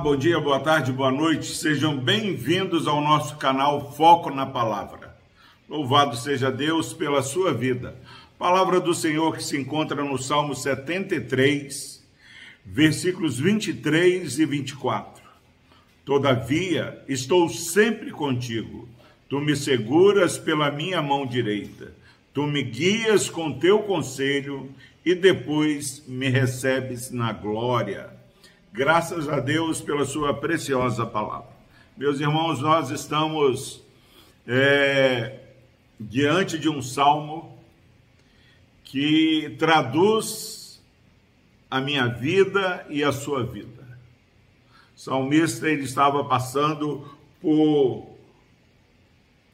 [0.00, 1.54] bom dia, boa tarde, boa noite.
[1.54, 5.14] Sejam bem-vindos ao nosso canal Foco na Palavra.
[5.68, 7.94] Louvado seja Deus pela sua vida.
[8.38, 12.02] Palavra do Senhor que se encontra no Salmo 73,
[12.64, 15.22] versículos 23 e 24.
[16.02, 18.88] Todavia, estou sempre contigo.
[19.28, 21.92] Tu me seguras pela minha mão direita.
[22.32, 24.70] Tu me guias com teu conselho
[25.04, 28.19] e depois me recebes na glória.
[28.72, 31.50] Graças a Deus pela sua preciosa palavra.
[31.96, 33.82] Meus irmãos, nós estamos
[34.46, 35.40] é,
[35.98, 37.58] diante de um salmo
[38.84, 40.80] que traduz
[41.68, 43.98] a minha vida e a sua vida.
[44.96, 47.10] O salmista ele estava passando
[47.42, 48.06] por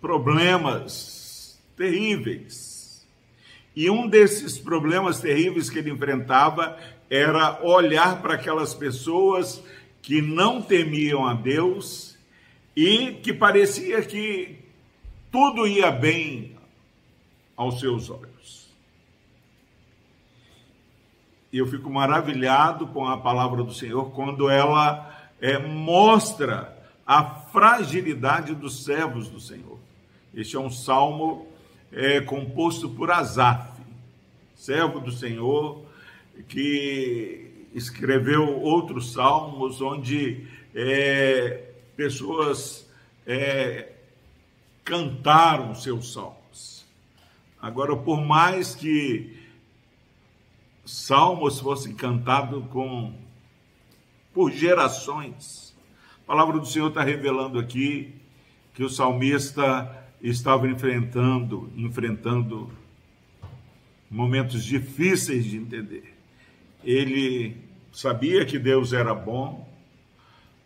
[0.00, 3.06] problemas terríveis.
[3.76, 6.76] E um desses problemas terríveis que ele enfrentava
[7.14, 9.62] era olhar para aquelas pessoas
[10.02, 12.18] que não temiam a Deus
[12.74, 14.58] e que parecia que
[15.30, 16.56] tudo ia bem
[17.56, 18.68] aos seus olhos.
[21.52, 25.08] E eu fico maravilhado com a palavra do Senhor quando ela
[25.40, 26.76] é, mostra
[27.06, 29.78] a fragilidade dos servos do Senhor.
[30.34, 31.46] Este é um salmo
[31.92, 33.80] é, composto por Asaf,
[34.56, 35.83] servo do Senhor,
[36.48, 42.88] que escreveu outros salmos onde é, pessoas
[43.26, 43.92] é,
[44.84, 46.84] cantaram seus salmos.
[47.60, 49.38] Agora, por mais que
[50.84, 53.14] salmos fossem cantados com
[54.32, 55.74] por gerações,
[56.22, 58.14] a palavra do Senhor está revelando aqui
[58.74, 62.70] que o salmista estava enfrentando, enfrentando
[64.10, 66.13] momentos difíceis de entender
[66.84, 67.56] ele
[67.92, 69.68] sabia que Deus era bom,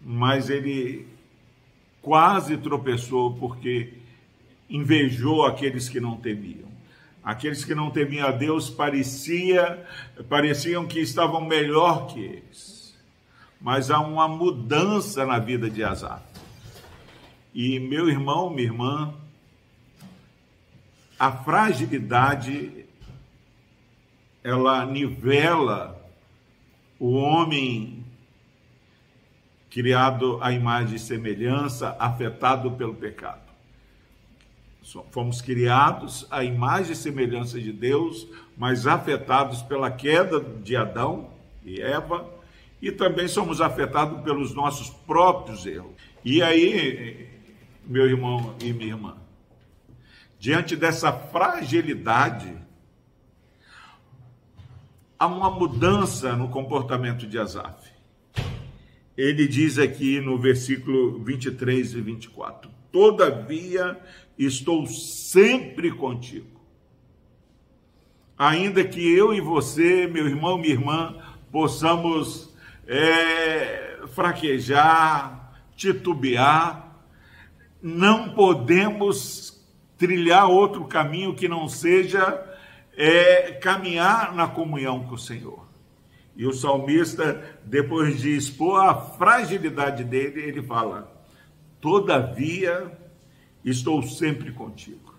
[0.00, 1.06] mas ele
[2.00, 3.94] quase tropeçou porque
[4.68, 6.70] invejou aqueles que não temiam.
[7.22, 9.86] Aqueles que não temiam a Deus parecia,
[10.28, 12.96] pareciam que estavam melhor que eles.
[13.60, 16.20] Mas há uma mudança na vida de Azar.
[17.54, 19.14] E meu irmão, minha irmã,
[21.16, 22.82] a fragilidade
[24.42, 26.01] ela nivela
[27.02, 28.04] o homem
[29.68, 33.42] criado à imagem e semelhança, afetado pelo pecado.
[35.10, 41.30] Fomos criados à imagem e semelhança de Deus, mas afetados pela queda de Adão
[41.64, 42.24] e Eva,
[42.80, 45.90] e também somos afetados pelos nossos próprios erros.
[46.24, 47.28] E aí,
[47.84, 49.16] meu irmão e minha irmã,
[50.38, 52.56] diante dessa fragilidade,
[55.22, 57.92] há uma mudança no comportamento de Asaf.
[59.16, 64.00] Ele diz aqui no versículo 23 e 24: Todavia
[64.36, 66.60] estou sempre contigo.
[68.36, 71.16] Ainda que eu e você, meu irmão, minha irmã,
[71.52, 72.52] possamos
[72.88, 77.00] é, fraquejar, titubear,
[77.80, 79.64] não podemos
[79.96, 82.51] trilhar outro caminho que não seja
[82.96, 85.66] é caminhar na comunhão com o Senhor.
[86.34, 91.12] E o salmista, depois de expor a fragilidade dele, ele fala:
[91.80, 92.98] Todavia,
[93.64, 95.14] estou sempre contigo.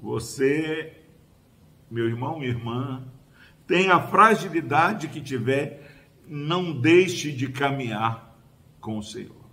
[0.00, 0.92] Você,
[1.90, 3.04] meu irmão, minha irmã,
[3.66, 5.82] tem a fragilidade que tiver,
[6.26, 8.38] não deixe de caminhar
[8.80, 9.45] com o Senhor.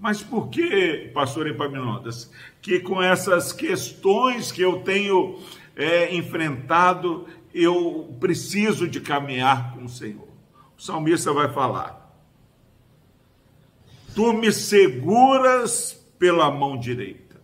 [0.00, 5.38] Mas por que, pastor Epaminondas, que com essas questões que eu tenho
[5.76, 10.26] é, enfrentado, eu preciso de caminhar com o Senhor?
[10.76, 12.16] O salmista vai falar:
[14.14, 17.38] Tu me seguras pela mão direita.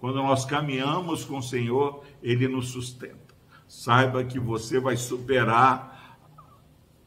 [0.00, 3.34] Quando nós caminhamos com o Senhor, Ele nos sustenta.
[3.68, 6.18] Saiba que você vai superar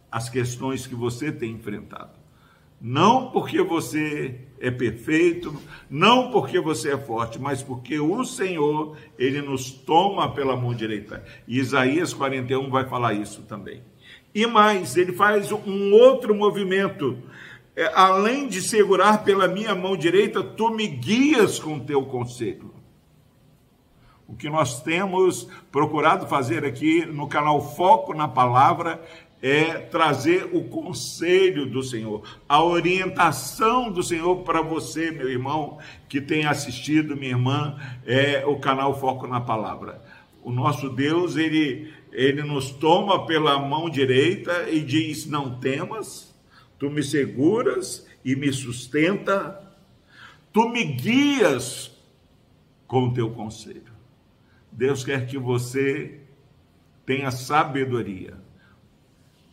[0.09, 2.18] as questões que você tem enfrentado.
[2.81, 5.53] Não porque você é perfeito,
[5.89, 11.23] não porque você é forte, mas porque o Senhor, ele nos toma pela mão direita.
[11.47, 13.81] E Isaías 41 vai falar isso também.
[14.33, 17.17] E mais, ele faz um outro movimento.
[17.75, 22.73] É, além de segurar pela minha mão direita, tu me guias com teu conselho.
[24.27, 29.03] O que nós temos procurado fazer aqui no canal Foco na Palavra
[29.41, 35.77] é trazer o conselho do Senhor, a orientação do Senhor para você, meu irmão,
[36.07, 40.03] que tem assistido, minha irmã, é o canal Foco na Palavra.
[40.43, 46.29] O nosso Deus, ele, ele nos toma pela mão direita e diz: Não temas,
[46.79, 49.61] Tu me seguras e me sustenta,
[50.53, 51.91] tu me guias
[52.87, 53.91] com o teu conselho.
[54.71, 56.21] Deus quer que você
[57.05, 58.37] tenha sabedoria.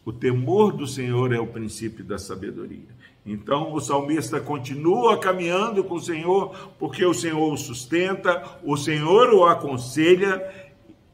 [0.06, 2.94] O temor do Senhor é o princípio da sabedoria.
[3.26, 9.34] Então o salmista continua caminhando com o Senhor, porque o Senhor o sustenta, o Senhor
[9.34, 10.70] o aconselha,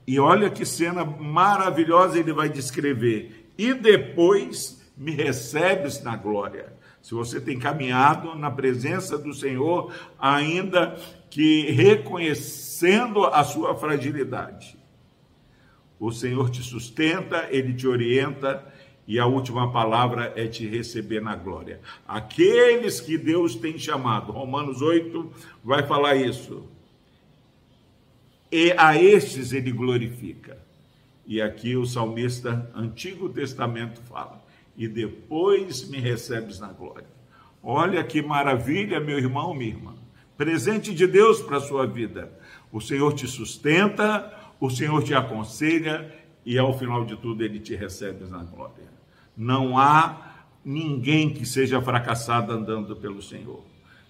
[0.06, 3.50] e olha que cena maravilhosa ele vai descrever.
[3.56, 6.74] E depois me recebes na glória.
[7.00, 10.98] Se você tem caminhado na presença do Senhor, ainda
[11.30, 14.76] que reconhecendo a sua fragilidade,
[15.98, 18.70] o Senhor te sustenta, ele te orienta
[19.06, 21.80] e a última palavra é te receber na glória.
[22.06, 25.32] Aqueles que Deus tem chamado, Romanos 8
[25.64, 26.64] vai falar isso.
[28.50, 30.58] E a estes ele glorifica.
[31.26, 34.42] E aqui o salmista Antigo Testamento fala:
[34.76, 37.06] e depois me recebes na glória.
[37.62, 39.94] Olha que maravilha, meu irmão, minha irmã.
[40.36, 42.32] Presente de Deus para a sua vida.
[42.72, 46.12] O Senhor te sustenta, o Senhor te aconselha
[46.44, 48.90] e ao final de tudo ele te recebe na glória.
[49.36, 50.32] Não há
[50.64, 53.62] ninguém que seja fracassado andando pelo Senhor.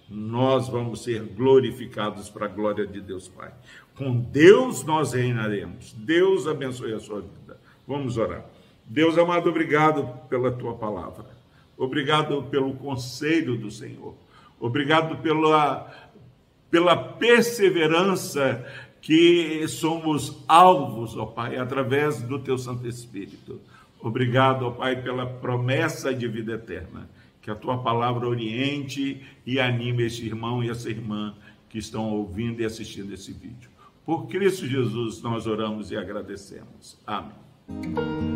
[0.09, 3.51] Nós vamos ser glorificados para a glória de Deus Pai.
[3.95, 5.93] Com Deus nós reinaremos.
[5.93, 7.59] Deus abençoe a sua vida.
[7.87, 8.45] Vamos orar.
[8.85, 11.25] Deus amado, obrigado pela tua palavra.
[11.77, 14.15] Obrigado pelo conselho do Senhor.
[14.59, 15.91] Obrigado pela,
[16.69, 18.63] pela perseverança
[19.03, 23.59] que somos alvos, ó Pai, através do teu Santo Espírito.
[23.99, 27.09] Obrigado, ó Pai, pela promessa de vida eterna.
[27.41, 31.35] Que a tua palavra oriente e anime este irmão e essa irmã
[31.67, 33.69] que estão ouvindo e assistindo esse vídeo.
[34.05, 36.97] Por Cristo Jesus nós oramos e agradecemos.
[37.05, 38.32] Amém.